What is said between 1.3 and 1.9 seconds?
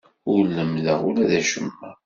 acemma.